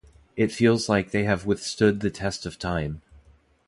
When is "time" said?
2.57-3.03